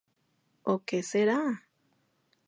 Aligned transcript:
O 0.73 0.75
Que 0.87 0.99
Será? 1.11 1.41